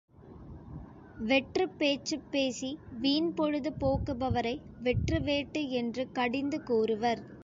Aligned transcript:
வெற்றுப்பேச்சுப் 1.19 2.29
பேசி 2.31 2.69
வீண்பொழுது 3.01 3.71
போக்குபவரை 3.79 4.55
வெற்று 4.79 5.21
வேட்டு 5.21 5.69
என்று 5.71 6.11
கடிந்து 6.11 6.63
கூறுவர். 6.63 7.21